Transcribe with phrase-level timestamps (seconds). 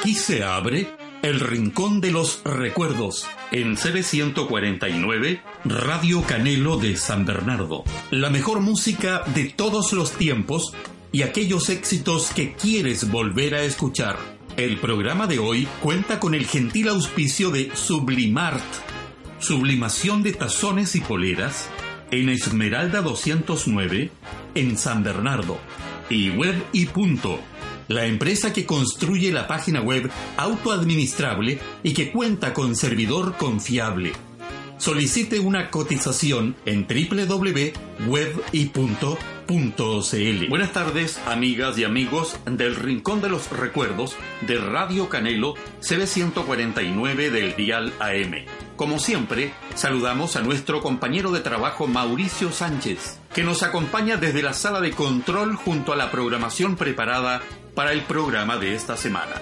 [0.00, 0.88] Aquí se abre
[1.20, 7.84] el Rincón de los Recuerdos en CB149 Radio Canelo de San Bernardo.
[8.10, 10.72] La mejor música de todos los tiempos
[11.12, 14.16] y aquellos éxitos que quieres volver a escuchar.
[14.56, 18.64] El programa de hoy cuenta con el gentil auspicio de Sublimart,
[19.38, 21.68] sublimación de tazones y poleras
[22.10, 24.10] en Esmeralda 209
[24.54, 25.58] en San Bernardo
[26.08, 27.38] y Web y Punto
[27.90, 34.12] la empresa que construye la página web autoadministrable y que cuenta con servidor confiable.
[34.78, 37.74] Solicite una cotización en www.weby.cl.
[40.48, 47.56] Buenas tardes, amigas y amigos del Rincón de los Recuerdos de Radio Canelo CB149 del
[47.56, 48.46] Dial AM.
[48.76, 54.54] Como siempre, saludamos a nuestro compañero de trabajo Mauricio Sánchez, que nos acompaña desde la
[54.54, 57.42] sala de control junto a la programación preparada
[57.74, 59.36] para el programa de esta semana.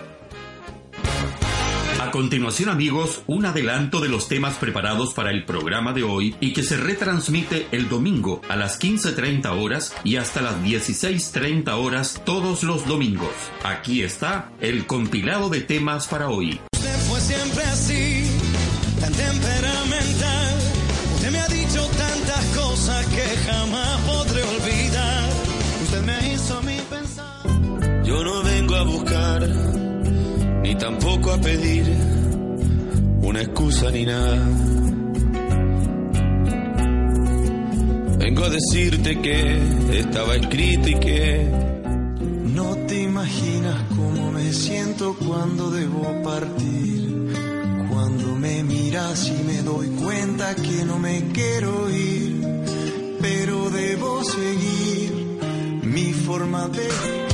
[2.00, 6.52] A continuación amigos, un adelanto de los temas preparados para el programa de hoy y
[6.52, 12.62] que se retransmite el domingo a las 15.30 horas y hasta las 16.30 horas todos
[12.62, 13.34] los domingos.
[13.62, 16.60] Aquí está el compilado de temas para hoy.
[16.72, 18.24] Usted fue siempre así,
[19.00, 19.97] tan temperamental.
[28.08, 29.46] Yo no vengo a buscar,
[30.62, 31.84] ni tampoco a pedir
[33.20, 34.48] una excusa ni nada.
[38.18, 41.50] Vengo a decirte que estaba escrito y que
[42.44, 47.34] no te imaginas cómo me siento cuando debo partir.
[47.90, 52.42] Cuando me miras y me doy cuenta que no me quiero ir,
[53.20, 55.12] pero debo seguir
[55.82, 57.27] mi forma de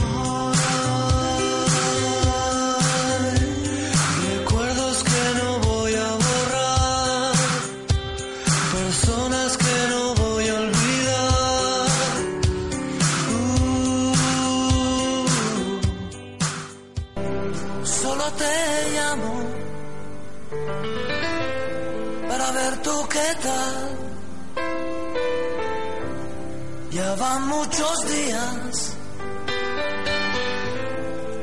[27.41, 28.97] Muchos días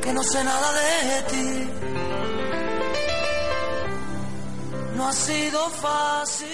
[0.01, 1.69] que no sé nada de ti.
[4.95, 6.47] No ha sido fácil.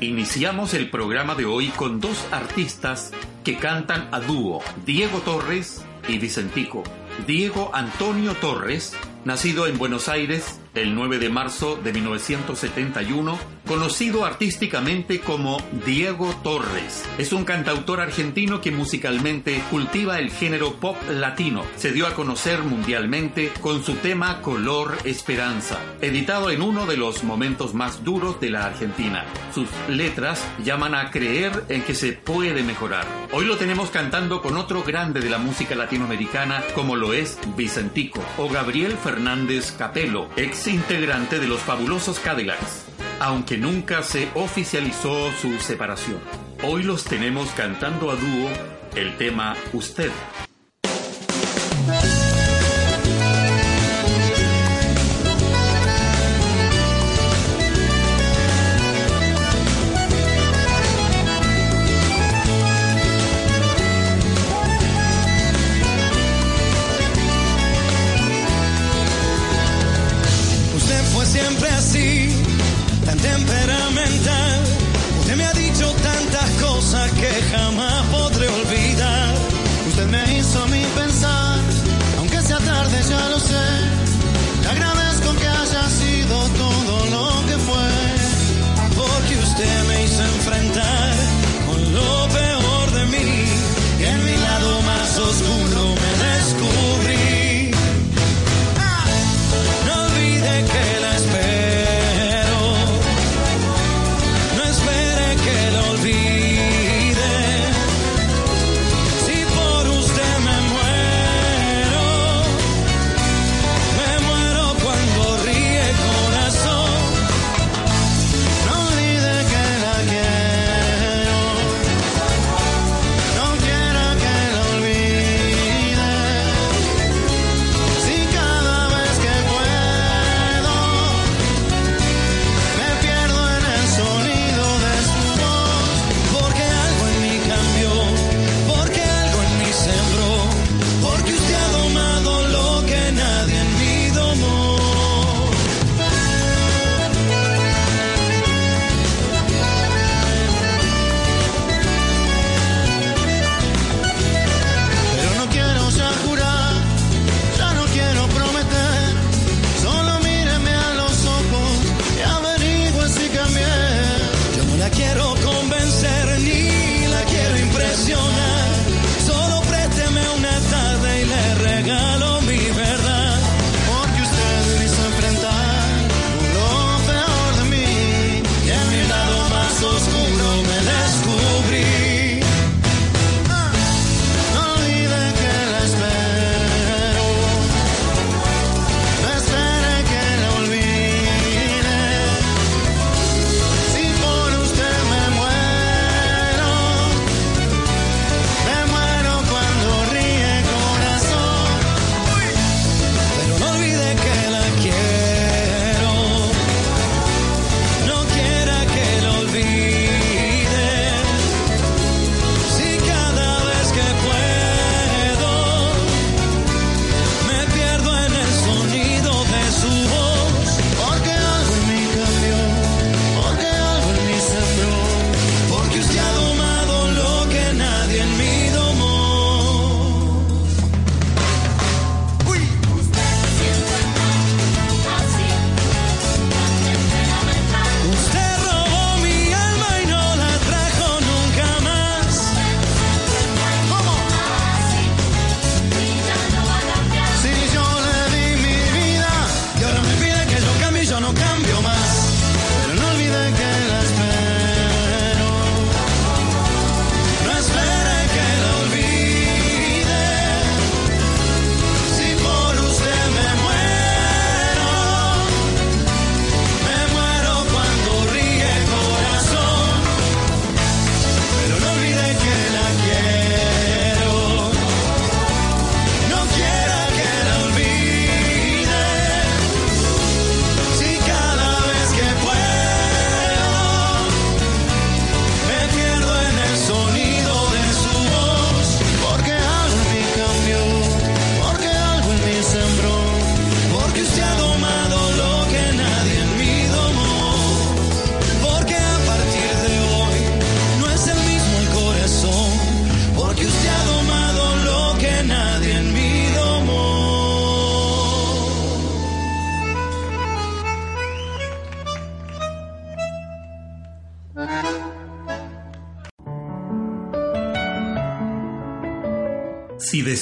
[0.00, 3.12] Iniciamos el programa de hoy con dos artistas
[3.44, 6.82] que cantan a dúo, Diego Torres y Vicentico.
[7.26, 15.20] Diego Antonio Torres, nacido en Buenos Aires el 9 de marzo de 1971, conocido artísticamente
[15.20, 15.56] como
[15.86, 17.04] Diego Torres.
[17.18, 21.64] Es un cantautor argentino que musicalmente cultiva el género pop latino.
[21.76, 27.24] Se dio a conocer mundialmente con su tema Color Esperanza, editado en uno de los
[27.24, 29.24] momentos más duros de la Argentina.
[29.54, 33.06] Sus letras llaman a creer en que se puede mejorar.
[33.32, 38.22] Hoy lo tenemos cantando con otro grande de la música latinoamericana como lo es Vicentico
[38.36, 42.86] o Gabriel Fernández Capelo, ex integrante de los fabulosos Cadillacs,
[43.20, 46.20] aunque nunca se oficializó su separación.
[46.62, 48.48] Hoy los tenemos cantando a dúo
[48.94, 50.10] el tema Usted.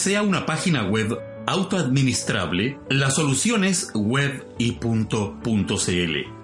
[0.04, 4.46] Desea una página web autoadministrable, la solución es web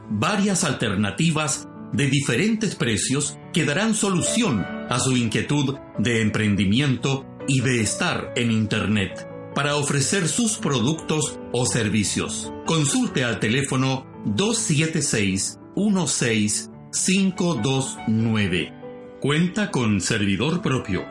[0.09, 7.83] Varias alternativas de diferentes precios que darán solución a su inquietud de emprendimiento y de
[7.83, 12.51] estar en Internet para ofrecer sus productos o servicios.
[12.65, 18.73] Consulte al teléfono 276 16529.
[19.21, 21.05] Cuenta con servidor propio.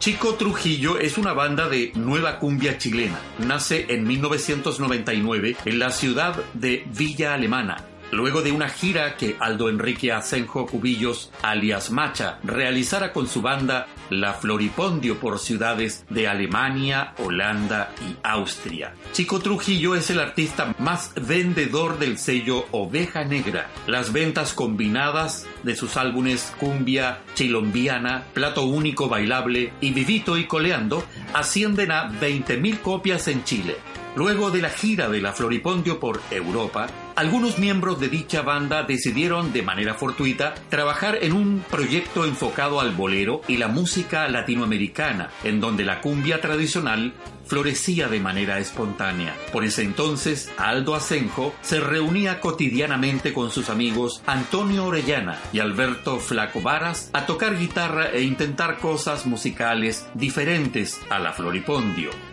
[0.00, 3.20] Chico Trujillo es una banda de nueva cumbia chilena.
[3.38, 9.68] Nace en 1999 en la ciudad de Villa Alemana, Luego de una gira que Aldo
[9.68, 17.14] Enrique Asenjo Cubillos, alias Macha, realizara con su banda La Floripondio por ciudades de Alemania,
[17.18, 18.94] Holanda y Austria.
[19.12, 23.70] Chico Trujillo es el artista más vendedor del sello Oveja Negra.
[23.86, 31.04] Las ventas combinadas de sus álbumes Cumbia, Chilombiana, Plato Único Bailable y Vivito y Coleando
[31.32, 33.76] ascienden a 20.000 copias en Chile.
[34.16, 39.52] Luego de la gira de la Floripondio por Europa, algunos miembros de dicha banda decidieron
[39.52, 45.60] de manera fortuita trabajar en un proyecto enfocado al bolero y la música latinoamericana, en
[45.60, 47.12] donde la cumbia tradicional
[47.46, 49.36] florecía de manera espontánea.
[49.52, 56.18] Por ese entonces, Aldo Asenjo se reunía cotidianamente con sus amigos Antonio Orellana y Alberto
[56.18, 62.29] Flaco Varas a tocar guitarra e intentar cosas musicales diferentes a la Floripondio.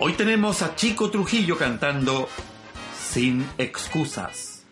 [0.00, 2.28] Hoy tenemos a Chico Trujillo cantando
[2.98, 4.64] Sin excusas.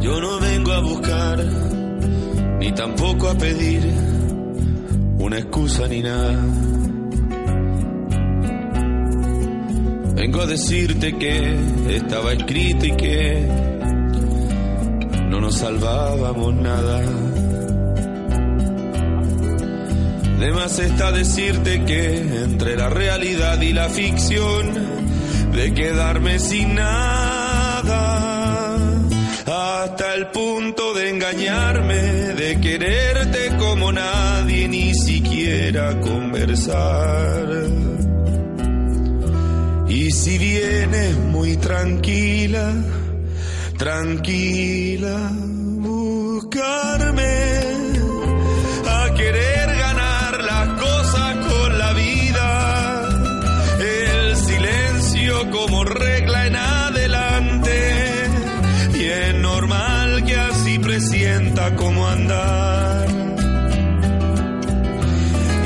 [0.00, 1.42] Yo no vengo a buscar,
[2.58, 3.82] ni tampoco a pedir
[5.18, 6.38] una excusa ni nada.
[10.14, 13.48] Vengo a decirte que estaba escrito y que
[15.30, 17.31] no nos salvábamos nada.
[20.42, 24.72] De más está decirte que entre la realidad y la ficción,
[25.52, 27.84] de quedarme sin nada,
[29.46, 37.46] hasta el punto de engañarme, de quererte como nadie, ni siquiera conversar.
[39.88, 42.74] Y si vienes muy tranquila,
[43.78, 45.30] tranquila,
[45.78, 47.51] buscarme
[61.76, 63.08] cómo andar.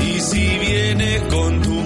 [0.01, 1.76] Y si vienes con tus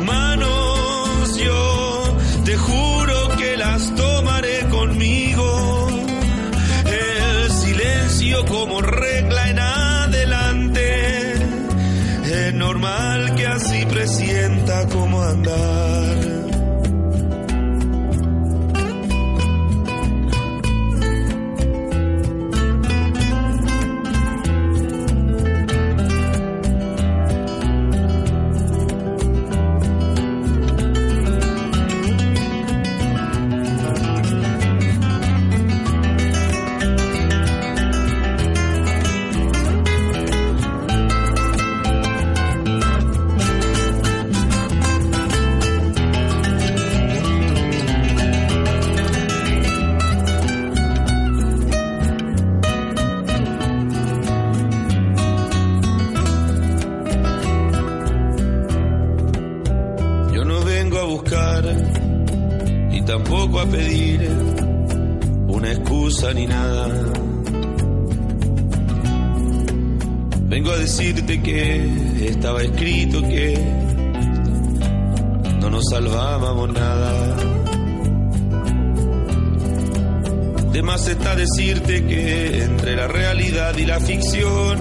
[66.33, 66.87] ni nada.
[70.43, 73.57] Vengo a decirte que estaba escrito que
[75.59, 77.37] no nos salvábamos nada.
[80.71, 84.77] De más está decirte que entre la realidad y la ficción,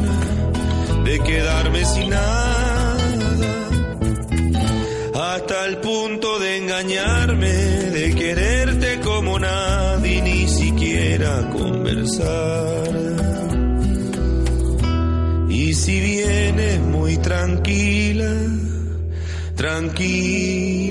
[1.04, 2.59] de quedarme sin nada,
[5.66, 10.46] el punto de engañarme, de quererte como nadie, ni
[11.50, 12.88] conversar.
[15.48, 18.32] Y si vienes muy tranquila,
[19.54, 20.89] tranquila,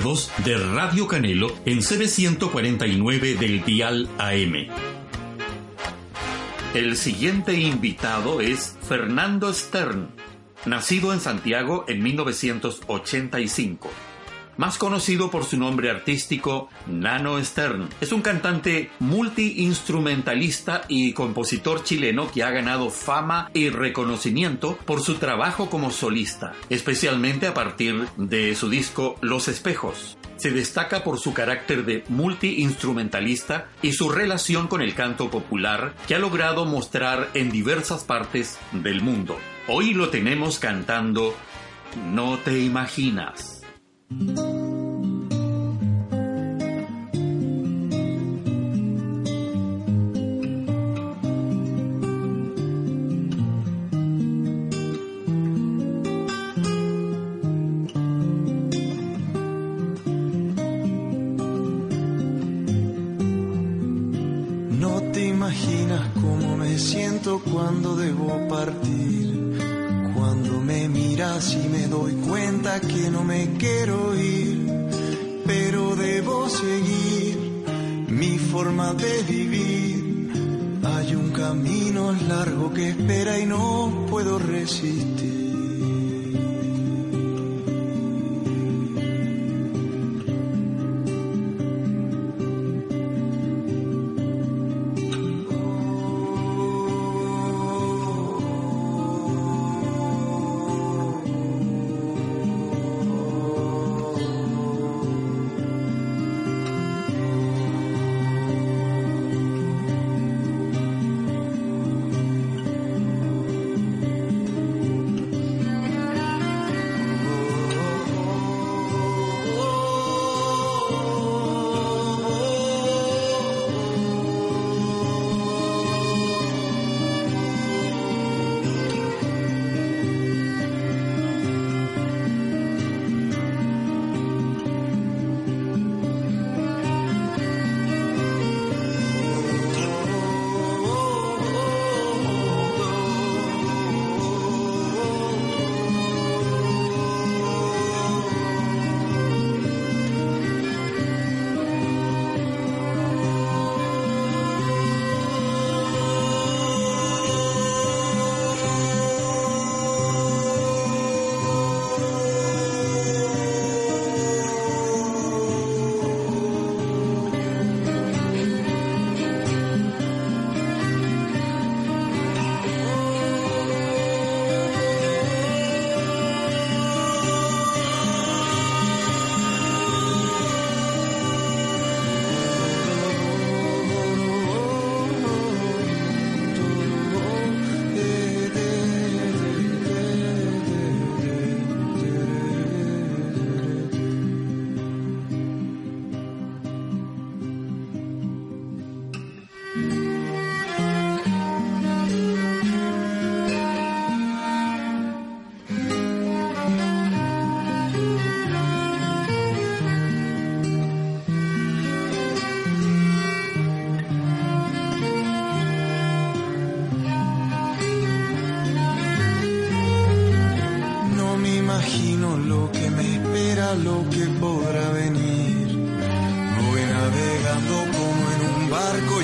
[0.00, 4.68] de Radio Canelo en CB149 del Dial AM.
[6.72, 10.08] El siguiente invitado es Fernando Stern,
[10.64, 13.90] nacido en Santiago en 1985
[14.60, 17.88] más conocido por su nombre artístico Nano Stern.
[18.02, 25.14] Es un cantante multiinstrumentalista y compositor chileno que ha ganado fama y reconocimiento por su
[25.14, 30.18] trabajo como solista, especialmente a partir de su disco Los Espejos.
[30.36, 36.14] Se destaca por su carácter de multiinstrumentalista y su relación con el canto popular que
[36.14, 39.38] ha logrado mostrar en diversas partes del mundo.
[39.68, 41.34] Hoy lo tenemos cantando
[42.12, 43.60] No te imaginas.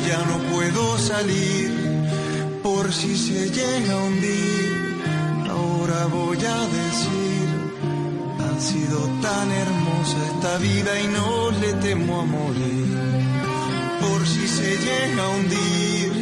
[0.07, 1.71] Ya no puedo salir.
[2.63, 5.03] Por si se llega a hundir,
[5.51, 7.47] ahora voy a decir.
[8.45, 12.87] Ha sido tan hermosa esta vida y no le temo a morir.
[14.01, 16.13] Por si se llega a hundir,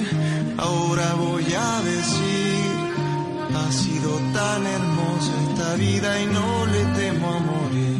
[0.58, 2.74] ahora voy a decir.
[3.56, 7.93] Ha sido tan hermosa esta vida y no le temo a morir.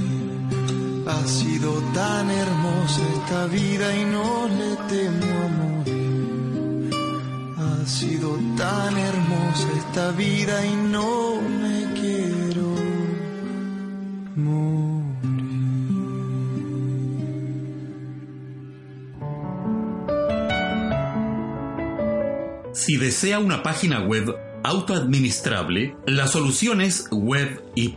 [1.07, 6.91] Ha sido tan hermosa esta vida y no le temo a morir.
[7.59, 12.75] Ha sido tan hermosa esta vida y no me quiero
[14.37, 14.75] morir.
[22.73, 27.91] Si desea una página web autoadministrable, la solución es web y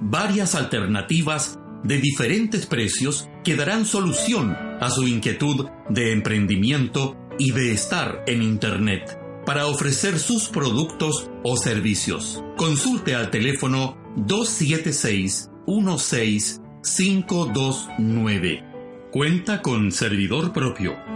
[0.00, 7.72] Varias alternativas de diferentes precios que darán solución a su inquietud de emprendimiento y de
[7.72, 12.42] estar en Internet para ofrecer sus productos o servicios.
[12.56, 18.64] Consulte al teléfono 276 16529.
[19.12, 21.13] Cuenta con servidor propio.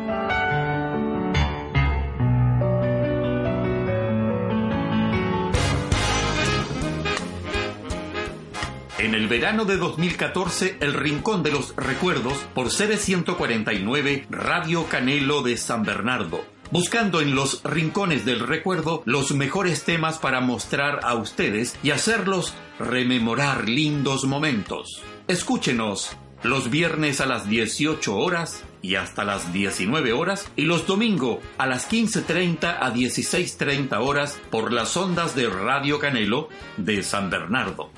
[8.98, 15.42] En el verano de 2014, El Rincón de los Recuerdos, por Sede 149, Radio Canelo
[15.42, 21.14] de San Bernardo, buscando en los rincones del recuerdo los mejores temas para mostrar a
[21.14, 25.00] ustedes y hacerlos rememorar lindos momentos.
[25.28, 31.38] Escúchenos los viernes a las 18 horas y hasta las 19 horas y los domingos
[31.56, 37.92] a las 15.30 a 16.30 horas por las ondas de Radio Canelo de San Bernardo.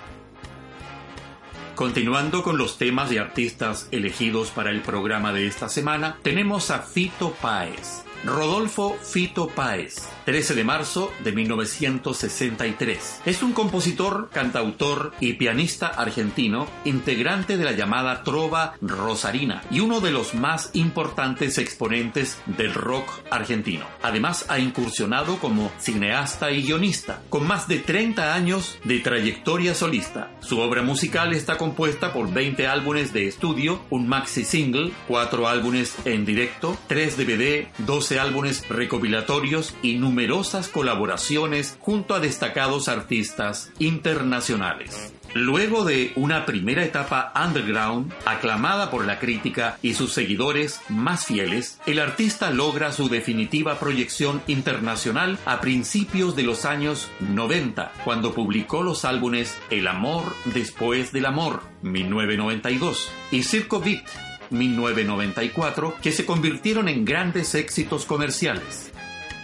[1.80, 6.80] Continuando con los temas y artistas elegidos para el programa de esta semana, tenemos a
[6.80, 8.04] Fito Páez.
[8.22, 13.22] Rodolfo Fito Páez, 13 de marzo de 1963.
[13.26, 20.00] Es un compositor, cantautor y pianista argentino, integrante de la llamada Trova Rosarina y uno
[20.00, 23.87] de los más importantes exponentes del rock argentino.
[24.02, 30.30] Además, ha incursionado como cineasta y guionista, con más de 30 años de trayectoria solista.
[30.40, 35.94] Su obra musical está compuesta por 20 álbumes de estudio, un maxi single, 4 álbumes
[36.04, 45.14] en directo, 3 DVD, 12 álbumes recopilatorios y numerosas colaboraciones junto a destacados artistas internacionales.
[45.33, 51.80] Luego de una primera etapa underground, aclamada por la crítica y sus seguidores más fieles,
[51.87, 58.83] el artista logra su definitiva proyección internacional a principios de los años 90, cuando publicó
[58.83, 64.04] los álbumes El amor después del amor, 1992, y Circo Beat,
[64.50, 68.89] 1994 que se convirtieron en grandes éxitos comerciales,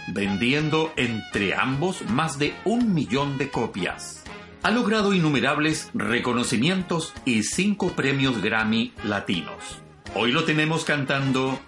[0.07, 4.23] vendiendo entre ambos más de un millón de copias.
[4.63, 9.81] Ha logrado innumerables reconocimientos y cinco premios Grammy latinos.
[10.15, 11.59] Hoy lo tenemos cantando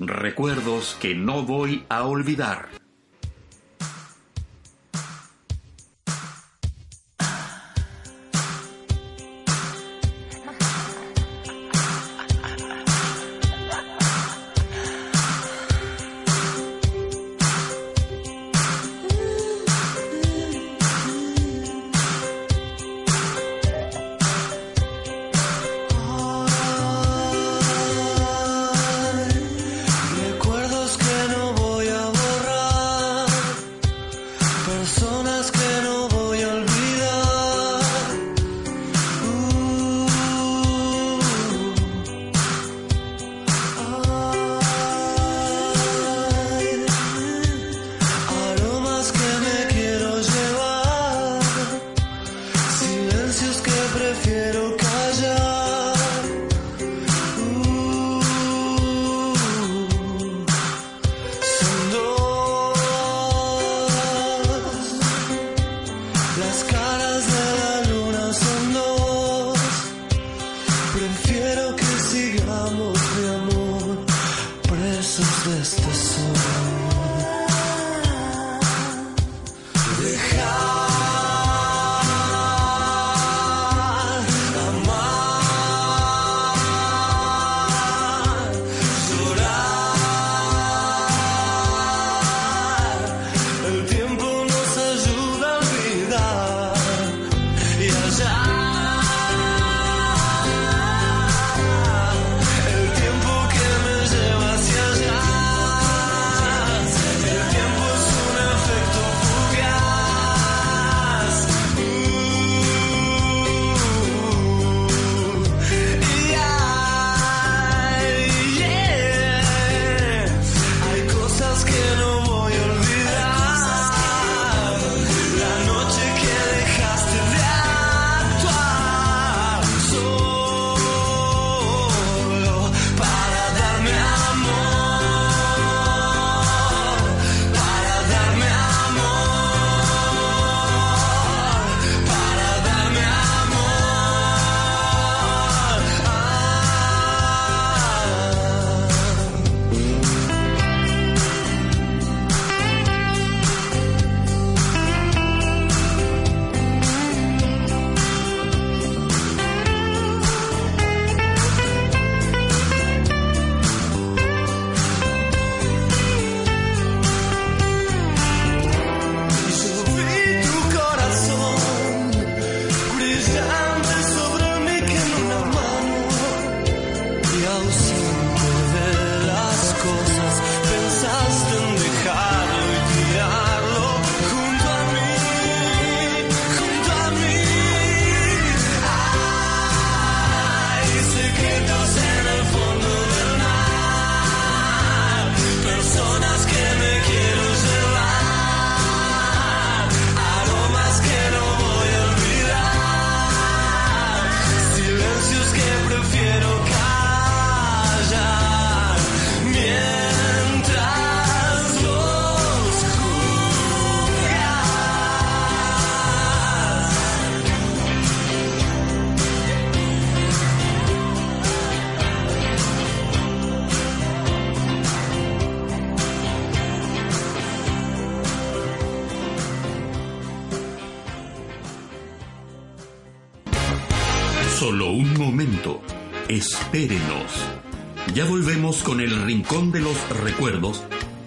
[0.00, 2.81] Recuerdos que no voy a olvidar.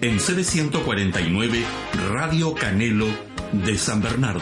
[0.06, 1.64] En CD149
[2.10, 3.08] Radio Canelo
[3.50, 4.40] de San Bernardo.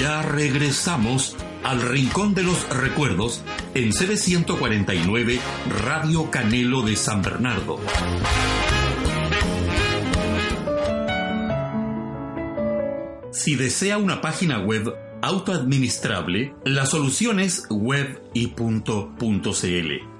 [0.00, 3.42] Ya regresamos al Rincón de los Recuerdos
[3.74, 5.40] en CD149
[5.86, 7.80] Radio Canelo de San Bernardo.
[13.32, 18.48] Si desea una página web autoadministrable, la solución es web y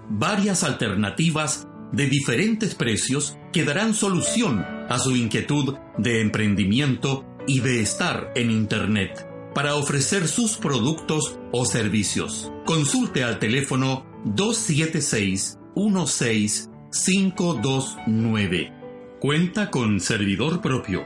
[0.09, 7.81] Varias alternativas de diferentes precios que darán solución a su inquietud de emprendimiento y de
[7.81, 12.51] estar en Internet para ofrecer sus productos o servicios.
[12.65, 18.73] Consulte al teléfono 276 16529.
[19.21, 21.05] Cuenta con servidor propio.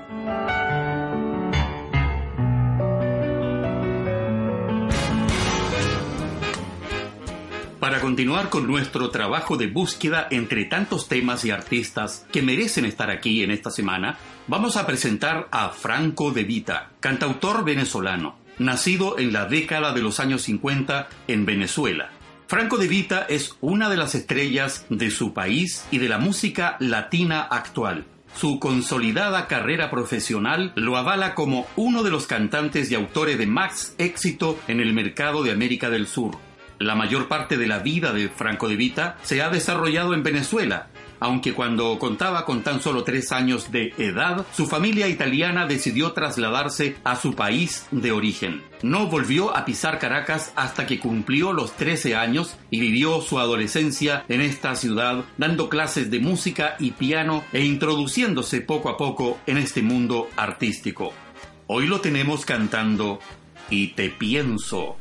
[7.87, 13.11] Para continuar con nuestro trabajo de búsqueda entre tantos temas y artistas que merecen estar
[13.11, 14.19] aquí en esta semana,
[14.49, 20.19] vamos a presentar a Franco De Vita, cantautor venezolano, nacido en la década de los
[20.19, 22.11] años 50 en Venezuela.
[22.49, 26.77] Franco De Vita es una de las estrellas de su país y de la música
[26.81, 28.05] latina actual.
[28.35, 33.95] Su consolidada carrera profesional lo avala como uno de los cantantes y autores de más
[33.99, 36.37] éxito en el mercado de América del Sur
[36.79, 40.89] la mayor parte de la vida de Franco de Vita se ha desarrollado en Venezuela,
[41.21, 46.97] aunque cuando contaba con tan solo tres años de edad, su familia italiana decidió trasladarse
[47.05, 48.63] a su país de origen.
[48.83, 54.25] No volvió a pisar Caracas hasta que cumplió los 13 años y vivió su adolescencia
[54.29, 59.59] en esta ciudad, dando clases de música y piano e introduciéndose poco a poco en
[59.59, 61.13] este mundo artístico.
[61.67, 63.19] Hoy lo tenemos cantando
[63.69, 64.97] Y te pienso.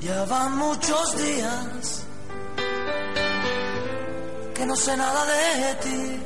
[0.00, 2.04] Ya van muchos días
[4.54, 6.20] que no sé nada de ti.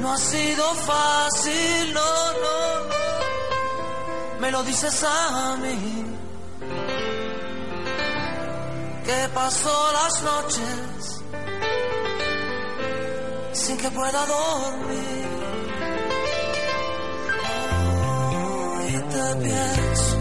[0.00, 4.40] No ha sido fácil, no, no, no.
[4.40, 6.04] Me lo dices a mí.
[9.04, 11.22] Que pasó las noches
[13.52, 15.25] sin que pueda dormir.
[19.16, 20.16] Te pienso,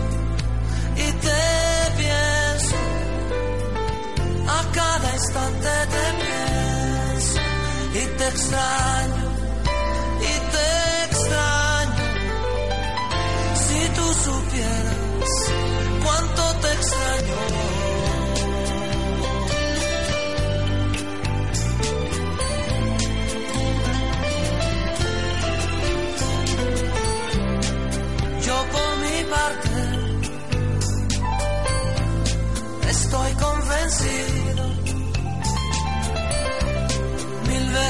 [0.96, 1.44] y te
[1.98, 2.76] pienso,
[4.48, 7.40] a cada instante te pienso,
[7.94, 9.35] y te extraño,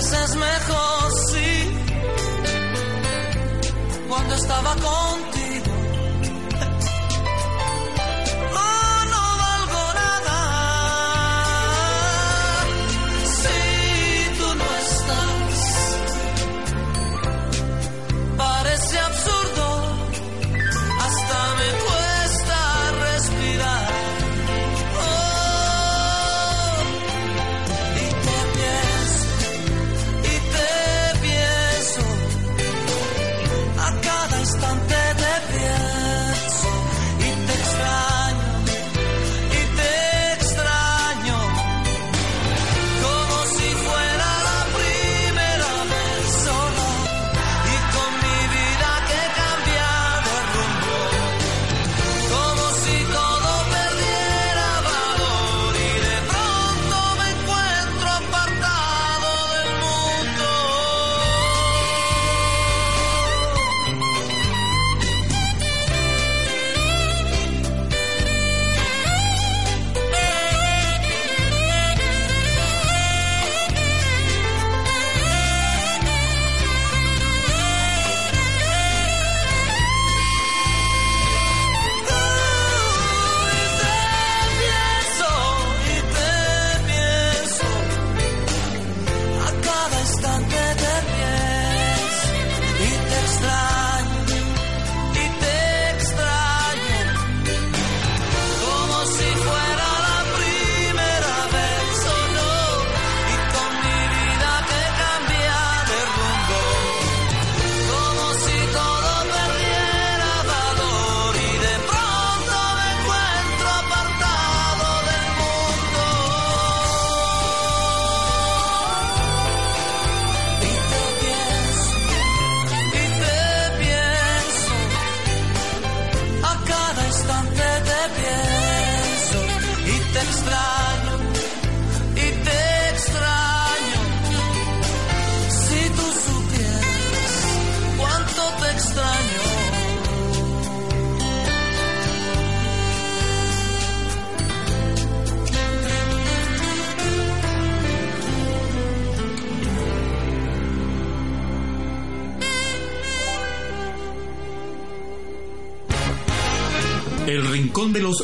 [0.08, 1.72] Veces mejor, sí,
[4.08, 5.25] cuando estaba contigo.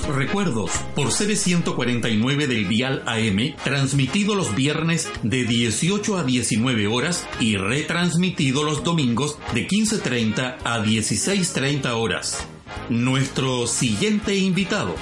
[0.07, 7.57] Recuerdos por CB149 del Vial AM, transmitido los viernes de 18 a 19 horas y
[7.57, 12.47] retransmitido los domingos de 15.30 a 16.30 horas.
[12.89, 14.95] Nuestro siguiente invitado.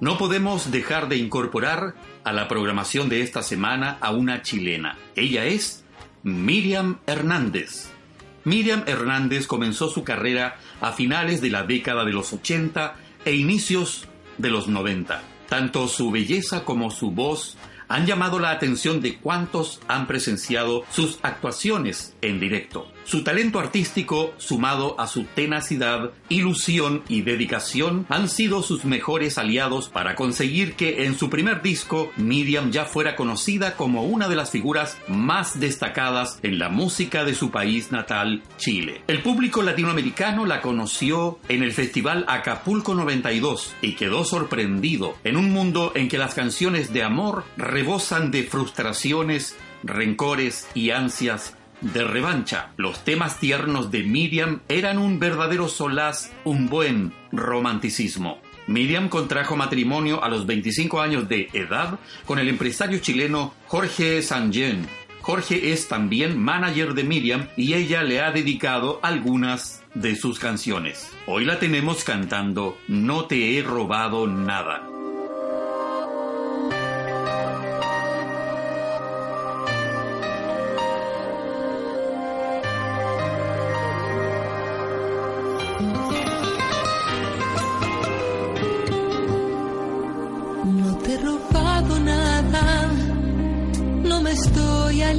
[0.00, 4.98] No podemos dejar de incorporar a la programación de esta semana a una chilena.
[5.14, 5.84] Ella es
[6.22, 7.90] Miriam Hernández.
[8.44, 12.94] Miriam Hernández comenzó su carrera a finales de la década de los 80
[13.24, 15.22] e inicios de los 90.
[15.48, 17.56] Tanto su belleza como su voz
[17.88, 22.93] han llamado la atención de cuantos han presenciado sus actuaciones en directo.
[23.04, 29.90] Su talento artístico, sumado a su tenacidad, ilusión y dedicación, han sido sus mejores aliados
[29.90, 34.50] para conseguir que en su primer disco Miriam ya fuera conocida como una de las
[34.50, 39.02] figuras más destacadas en la música de su país natal, Chile.
[39.06, 45.52] El público latinoamericano la conoció en el Festival Acapulco 92 y quedó sorprendido en un
[45.52, 52.72] mundo en que las canciones de amor rebosan de frustraciones, rencores y ansias de revancha.
[52.76, 58.40] Los temas tiernos de Miriam eran un verdadero solaz, un buen romanticismo.
[58.66, 64.88] Miriam contrajo matrimonio a los 25 años de edad con el empresario chileno Jorge Sanjen.
[65.20, 71.10] Jorge es también manager de Miriam y ella le ha dedicado algunas de sus canciones.
[71.26, 74.93] Hoy la tenemos cantando No te he robado nada.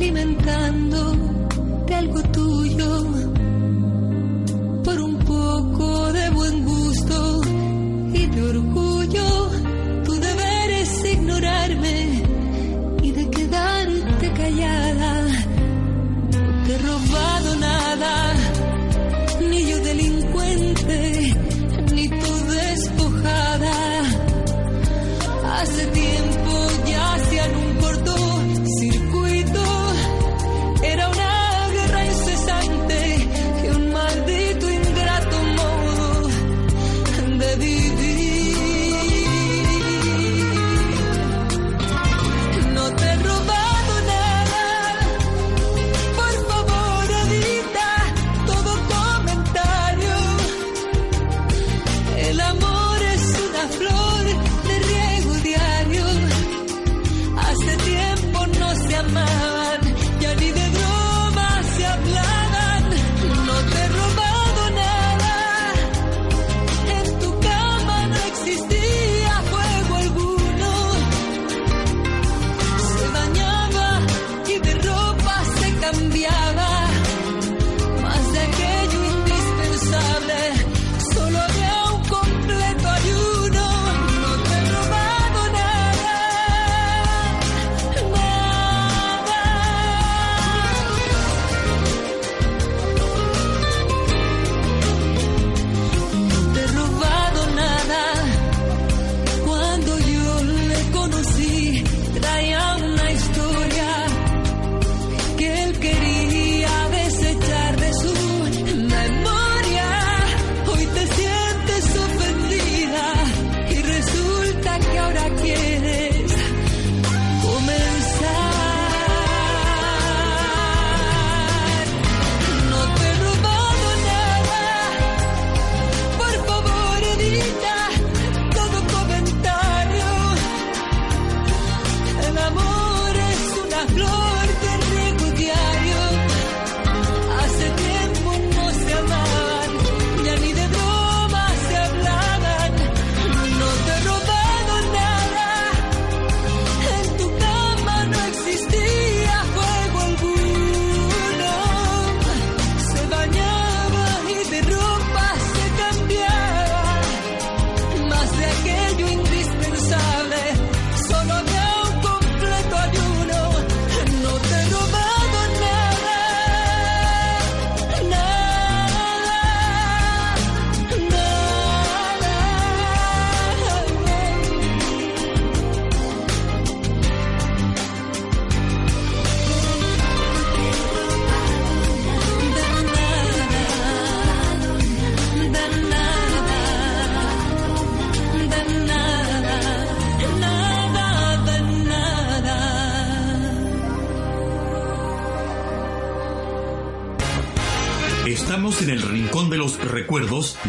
[0.06, 1.16] alimentando
[1.88, 3.25] de algo tuyo.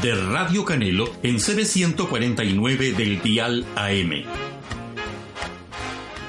[0.02, 4.24] De Radio Canelo en CB149 del Dial AM.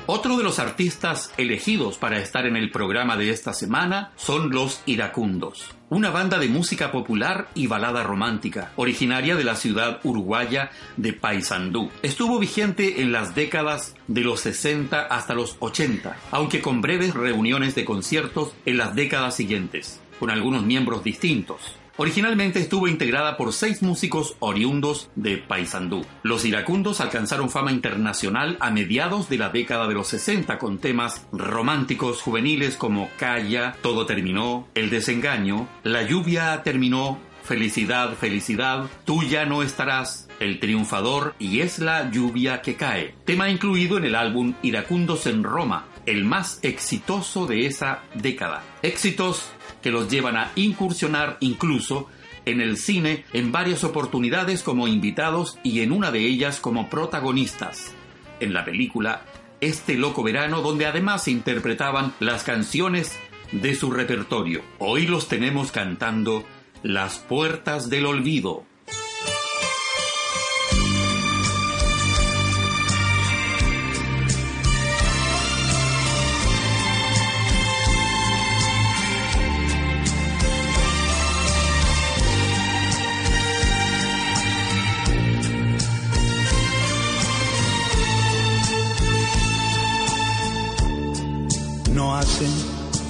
[0.05, 4.81] Otro de los artistas elegidos para estar en el programa de esta semana son los
[4.85, 11.11] Iracundos, una banda de música popular y balada romántica, originaria de la ciudad uruguaya de
[11.11, 11.89] Paysandú.
[12.03, 17.75] Estuvo vigente en las décadas de los 60 hasta los 80, aunque con breves reuniones
[17.75, 21.76] de conciertos en las décadas siguientes, con algunos miembros distintos.
[21.99, 26.05] Originalmente estuvo integrada por seis músicos oriundos de Paysandú.
[26.21, 31.25] Los iracundos alcanzaron fama internacional a mediados de la década de los 60 con temas
[31.31, 37.17] románticos juveniles como Calla, Todo terminó, El desengaño, La lluvia terminó,
[37.47, 43.15] Felicidad, felicidad, Tú ya no estarás, El triunfador y Es la lluvia que cae.
[43.23, 48.63] Tema incluido en el álbum Iracundos en Roma, el más exitoso de esa década.
[48.81, 49.49] Éxitos
[49.81, 52.09] que los llevan a incursionar incluso
[52.43, 57.93] en el cine en varias oportunidades como invitados y en una de ellas como protagonistas.
[58.41, 59.21] En la película
[59.61, 63.17] Este loco verano, donde además interpretaban las canciones
[63.53, 64.61] de su repertorio.
[64.79, 66.45] Hoy los tenemos cantando
[66.83, 68.63] Las puertas del olvido.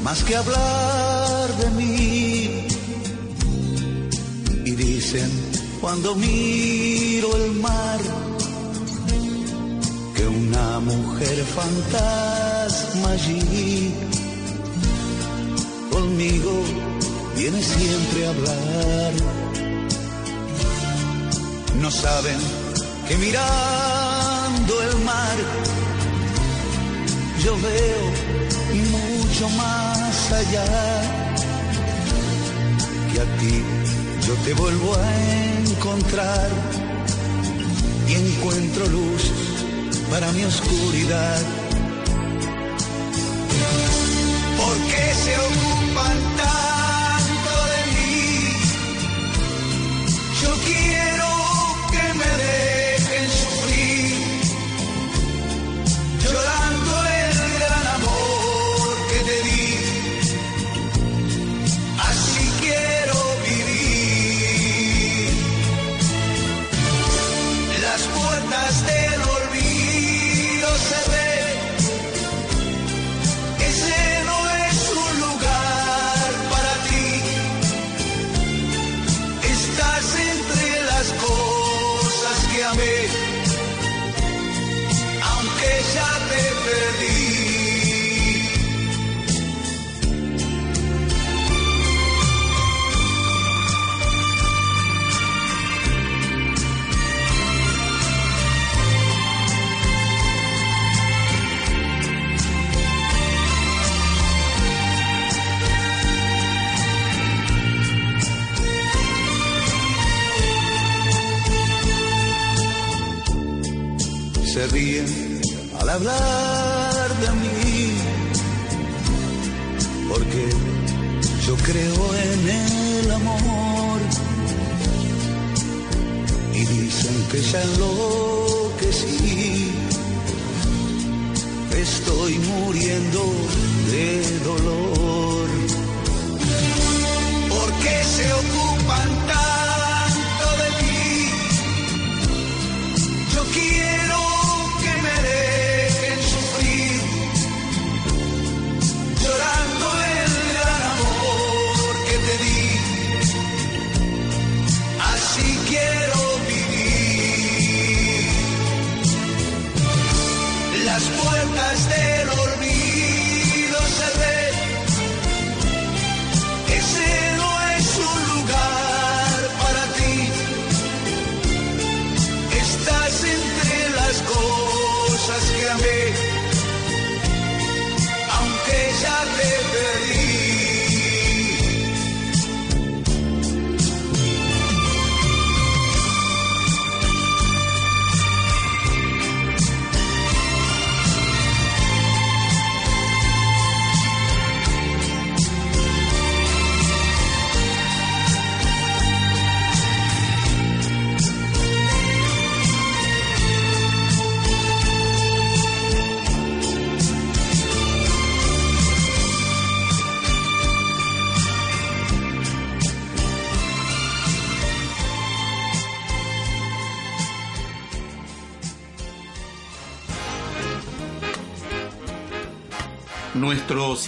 [0.04, 2.07] más que hablar de mí.
[5.08, 5.32] Dicen
[5.80, 8.00] cuando miro el mar
[10.16, 13.94] que una mujer fantasma allí
[15.92, 16.52] conmigo
[17.36, 19.14] viene siempre a hablar.
[21.82, 22.40] No saben
[23.08, 25.38] que mirando el mar
[27.44, 28.04] yo veo
[28.92, 31.02] mucho más allá
[33.14, 33.97] que a ti
[34.46, 36.50] te vuelvo a encontrar
[38.08, 39.32] y encuentro luz
[40.10, 41.42] para mi oscuridad.
[44.58, 46.37] ¿Por qué se ocupan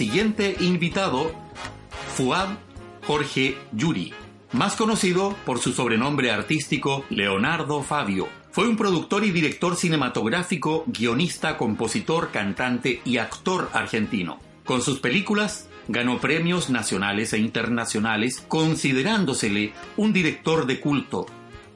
[0.00, 1.30] siguiente invitado,
[2.14, 2.56] Fuad
[3.06, 4.14] Jorge Yuri,
[4.50, 8.26] más conocido por su sobrenombre artístico Leonardo Fabio.
[8.50, 14.38] Fue un productor y director cinematográfico, guionista, compositor, cantante y actor argentino.
[14.64, 21.26] Con sus películas ganó premios nacionales e internacionales, considerándosele un director de culto,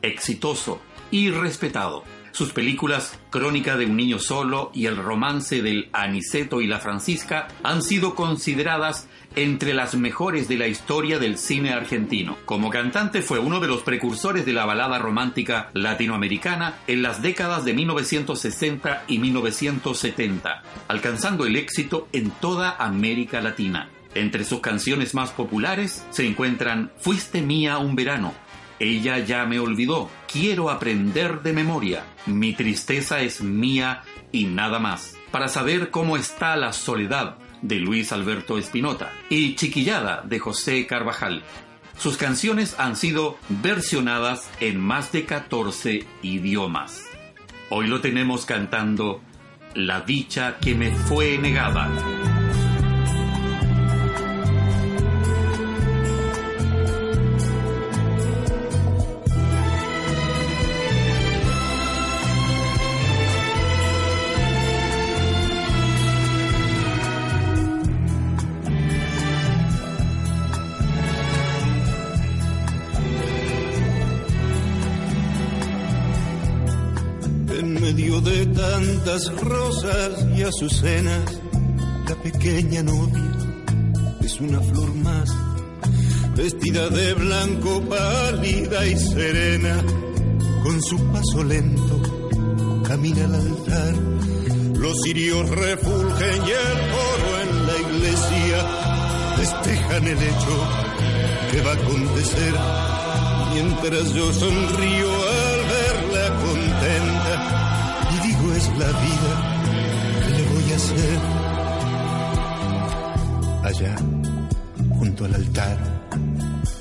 [0.01, 2.05] exitoso y respetado.
[2.35, 7.47] Sus películas Crónica de un niño solo y El romance del Aniceto y la Francisca
[7.63, 12.37] han sido consideradas entre las mejores de la historia del cine argentino.
[12.45, 17.65] Como cantante fue uno de los precursores de la balada romántica latinoamericana en las décadas
[17.65, 23.91] de 1960 y 1970, alcanzando el éxito en toda América Latina.
[24.17, 28.35] Entre sus canciones más populares se encuentran Fuiste mía un verano,
[28.79, 30.11] ella ya me olvidó.
[30.31, 32.05] Quiero aprender de memoria.
[32.27, 34.03] Mi tristeza es mía
[34.33, 35.17] y nada más.
[35.31, 41.43] Para saber cómo está la soledad de Luis Alberto Espinota y Chiquillada de José Carvajal.
[41.97, 47.05] Sus canciones han sido versionadas en más de 14 idiomas.
[47.71, 49.23] Hoy lo tenemos cantando
[49.75, 52.44] La dicha que me fue negada.
[78.71, 81.41] Tantas rosas y azucenas,
[82.09, 83.31] la pequeña novia
[84.23, 85.31] es una flor más,
[86.35, 89.85] vestida de blanco, pálida y serena,
[90.63, 92.01] con su paso lento
[92.89, 93.95] camina al altar.
[94.77, 98.59] Los cirios refulgen y el coro en la iglesia
[99.37, 100.57] festejan el hecho
[101.51, 102.55] que va a acontecer,
[103.53, 107.24] mientras yo sonrío al verla contenta
[108.79, 109.33] la vida
[110.25, 111.19] que le voy a hacer.
[113.63, 113.97] Allá,
[114.99, 115.79] junto al altar,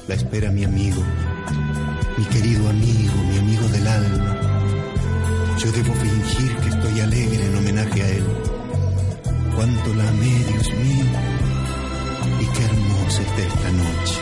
[0.08, 1.04] la espera mi amigo,
[2.18, 4.38] mi querido amigo, mi amigo del alma.
[5.60, 8.24] Yo debo fingir que estoy alegre en homenaje a él.
[9.56, 11.06] Cuánto la amé, Dios mío,
[12.42, 14.16] y qué hermosa está esta noche.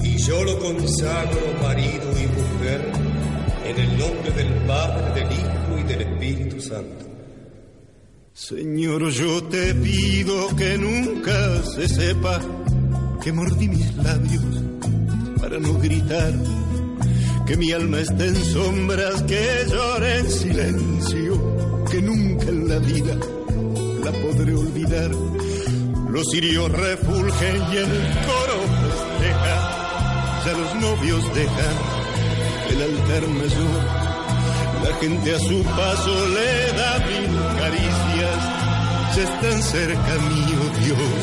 [0.00, 0.08] Qué.
[0.08, 3.05] Y yo lo consagro marido y mujer
[3.68, 7.04] en el nombre del Padre, del Hijo y del Espíritu Santo.
[8.32, 12.40] Señor, yo te pido que nunca se sepa
[13.22, 14.44] que mordí mis labios
[15.40, 16.32] para no gritar,
[17.46, 23.16] que mi alma esté en sombras, que llore en silencio, que nunca en la vida
[24.04, 25.10] la podré olvidar.
[26.10, 27.92] Los cirios refulgen y el
[28.26, 32.05] coro festeja, ya los novios dejan
[32.70, 33.82] el altar mayor.
[34.84, 38.40] La gente a su paso le da mil caricias.
[39.14, 41.20] Se están cerca mío, Dios,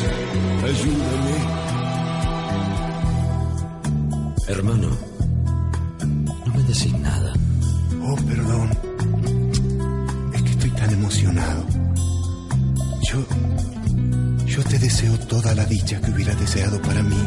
[0.64, 1.36] ayúdame.
[4.48, 4.90] Hermano,
[6.46, 7.34] no me decís nada.
[8.06, 8.70] Oh, perdón.
[10.34, 11.66] Es que estoy tan emocionado.
[13.10, 13.26] Yo.
[14.46, 17.18] Yo te deseo toda la dicha que hubiera deseado para mí.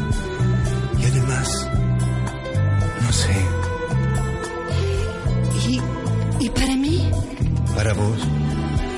[7.97, 8.19] Vos,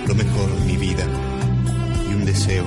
[0.08, 1.06] lo mejor, mi vida.
[2.10, 2.66] Y un deseo.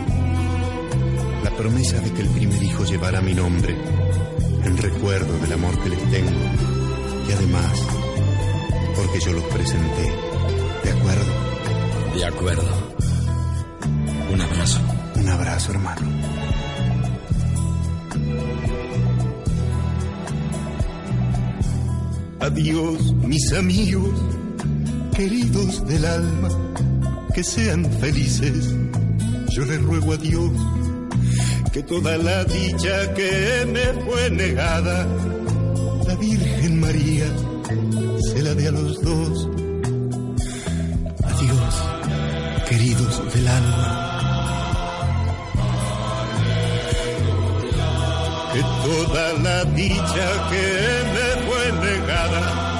[1.44, 3.76] La promesa de que el primer hijo llevará mi nombre,
[4.64, 6.30] en recuerdo del amor que les tengo.
[7.28, 7.72] Y además,
[8.96, 10.12] porque yo los presenté.
[10.84, 11.32] ¿De acuerdo?
[12.14, 12.94] De acuerdo.
[14.32, 14.80] Un abrazo.
[15.16, 16.00] Un abrazo, hermano.
[22.40, 24.41] Adiós, mis amigos
[25.14, 26.48] queridos del alma,
[27.34, 28.74] que sean felices.
[29.50, 30.50] Yo le ruego a Dios
[31.72, 35.06] que toda la dicha que me fue negada,
[36.06, 37.26] la Virgen María
[38.30, 39.48] se la dé a los dos.
[41.24, 41.74] Adiós,
[42.68, 44.08] queridos del alma.
[48.52, 50.66] Que toda la dicha que
[51.14, 52.71] me fue negada,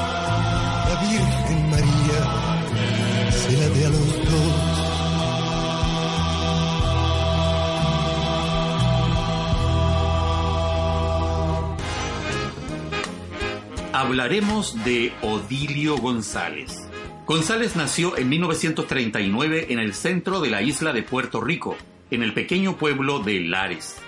[14.03, 16.77] Hablaremos de Odilio González,
[17.25, 21.77] González nació en 1939 en el centro de la isla de Puerto Rico,
[22.11, 24.03] en el pequeño pueblo de Lares.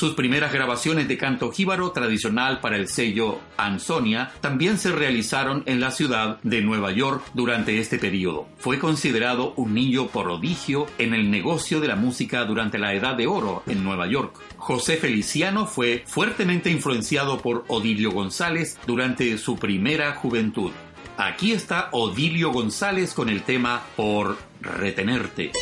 [0.00, 5.78] Sus primeras grabaciones de canto jíbaro tradicional para el sello Ansonia también se realizaron en
[5.78, 8.48] la ciudad de Nueva York durante este periodo.
[8.56, 13.26] Fue considerado un niño prodigio en el negocio de la música durante la Edad de
[13.26, 14.38] Oro en Nueva York.
[14.56, 20.70] José Feliciano fue fuertemente influenciado por Odilio González durante su primera juventud.
[21.18, 25.52] Aquí está Odilio González con el tema Por retenerte.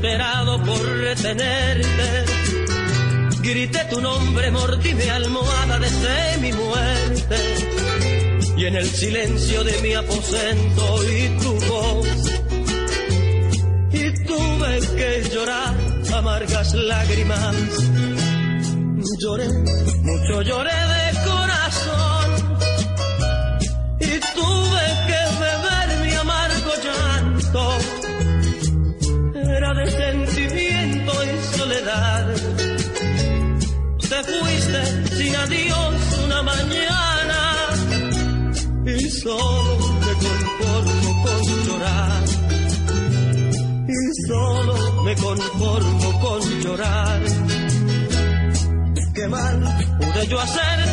[0.00, 2.24] Desesperado por retenerte.
[3.42, 7.36] Grité tu nombre, mordí mi almohada, desde mi muerte.
[8.56, 12.06] Y en el silencio de mi aposento y tu voz,
[13.92, 15.74] y tuve que llorar
[16.14, 17.56] amargas lágrimas.
[19.18, 19.48] Lloré,
[20.02, 20.89] mucho lloré
[39.22, 42.24] solo me conformo con llorar.
[43.88, 47.20] Y solo me conformo con llorar.
[49.14, 49.58] Qué mal
[49.98, 50.89] pude yo hacerte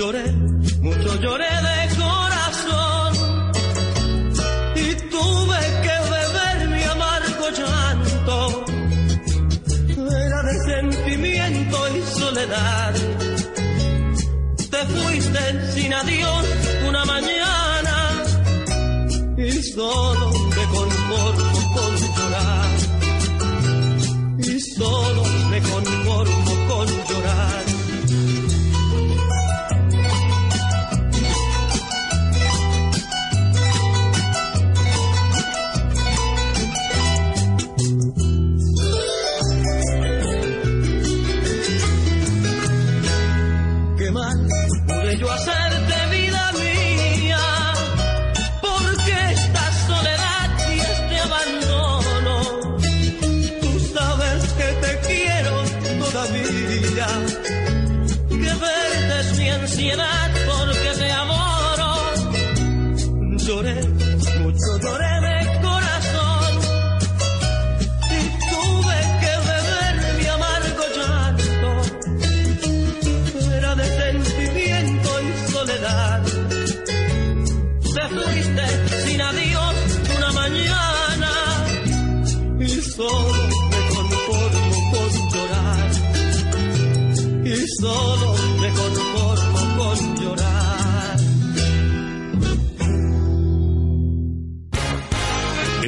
[0.00, 0.32] Lloré,
[0.80, 3.12] mucho lloré de corazón.
[4.74, 8.64] Y tuve que beber mi amargo llanto.
[10.26, 12.94] Era de sentimiento y soledad.
[14.70, 15.42] Te fuiste
[15.74, 16.44] sin adiós
[16.88, 18.24] una mañana
[19.36, 21.20] y solo me conformo
[21.74, 22.70] con llorar.
[24.38, 25.19] Y solo